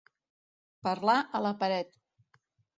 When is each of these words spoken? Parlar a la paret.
Parlar 0.87 1.17
a 1.21 1.43
la 1.49 1.53
paret. 1.61 1.95